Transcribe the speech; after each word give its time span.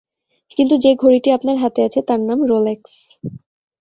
কিন্তু 0.57 0.75
যে-ঘড়িটি 0.77 1.29
আপনার 1.31 1.57
হাতে 1.57 1.79
আছে 1.83 1.99
তার 2.07 2.19
নাম 2.21 2.39
রোলেক্স। 2.45 2.93